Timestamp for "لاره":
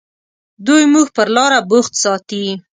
1.35-1.59